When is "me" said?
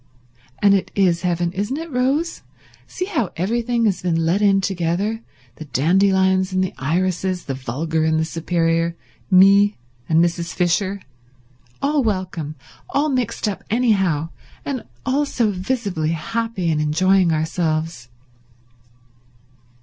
9.29-9.77